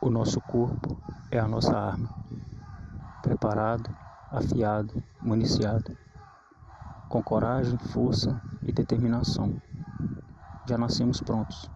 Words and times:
O 0.00 0.10
nosso 0.10 0.40
corpo 0.40 0.96
é 1.28 1.40
a 1.40 1.48
nossa 1.48 1.76
arma, 1.76 2.08
preparado, 3.20 3.90
afiado, 4.30 5.02
municiado, 5.20 5.98
com 7.08 7.20
coragem, 7.20 7.76
força 7.78 8.40
e 8.62 8.70
determinação. 8.70 9.60
Já 10.68 10.78
nascemos 10.78 11.20
prontos, 11.20 11.68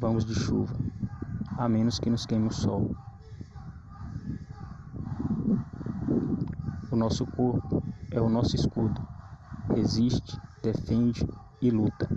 vamos 0.00 0.24
de 0.24 0.34
chuva, 0.34 0.74
a 1.56 1.68
menos 1.68 2.00
que 2.00 2.10
nos 2.10 2.26
queime 2.26 2.48
o 2.48 2.52
sol. 2.52 2.90
O 6.90 6.96
nosso 6.96 7.24
corpo 7.24 7.84
é 8.10 8.20
o 8.20 8.28
nosso 8.28 8.56
escudo, 8.56 9.00
resiste, 9.72 10.40
defende 10.60 11.24
e 11.62 11.70
luta 11.70 12.08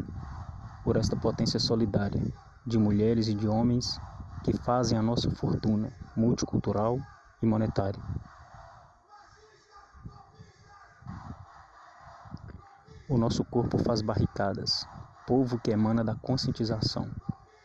por 0.83 0.97
esta 0.97 1.15
potência 1.15 1.59
solidária 1.59 2.23
de 2.65 2.79
mulheres 2.79 3.27
e 3.27 3.35
de 3.35 3.47
homens 3.47 3.99
que 4.43 4.53
fazem 4.63 4.97
a 4.97 5.01
nossa 5.01 5.29
fortuna 5.31 5.91
multicultural 6.15 6.99
e 7.41 7.45
monetária. 7.45 8.01
O 13.09 13.17
nosso 13.17 13.45
corpo 13.45 13.77
faz 13.77 14.01
barricadas, 14.01 14.85
povo 15.25 15.57
que 15.59 15.71
emana 15.71 16.03
da 16.03 16.15
conscientização. 16.15 17.09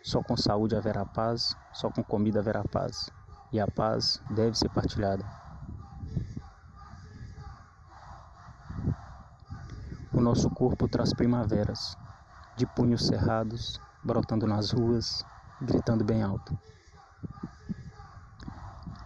Só 0.03 0.23
com 0.23 0.37
saúde 0.37 0.77
haverá 0.77 1.05
paz, 1.05 1.57
só 1.73 1.91
com 1.91 2.03
comida 2.03 2.41
haverá 2.41 2.63
paz, 2.65 3.11
e 3.53 3.61
a 3.61 3.67
paz 3.67 4.21
deve 4.31 4.57
ser 4.57 4.69
partilhada. 4.69 5.25
O 10.13 10.21
nosso 10.21 10.51
corpo 10.51 10.87
traz 10.89 11.13
primaveras, 11.13 11.97
de 12.57 12.67
punhos 12.67 13.07
cerrados, 13.07 13.81
brotando 14.05 14.47
nas 14.47 14.71
ruas, 14.71 15.25
gritando 15.63 16.05
bem 16.05 16.23
alto. 16.23 16.53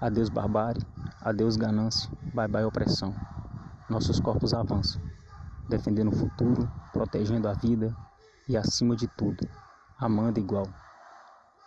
Adeus 0.01 0.31
barbárie, 0.31 0.83
adeus 1.21 1.57
ganância, 1.57 2.11
bye 2.33 2.49
bye 2.49 2.65
opressão. 2.65 3.15
Nossos 3.91 4.19
corpos 4.19 4.55
avançam, 4.55 5.01
defendendo 5.69 6.09
o 6.09 6.17
futuro, 6.17 6.69
protegendo 6.93 7.49
a 7.49 7.53
vida 7.53 7.95
e, 8.49 8.57
acima 8.57 8.97
de 8.97 9.07
tudo, 9.07 9.49
amando 9.99 10.41
igual 10.41 10.67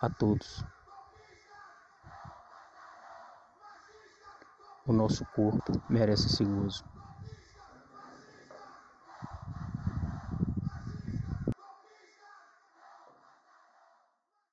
a 0.01 0.09
todos. 0.09 0.63
O 4.87 4.93
nosso 4.93 5.23
corpo 5.35 5.81
merece 5.87 6.27
esse 6.27 6.43
gozo. 6.43 6.83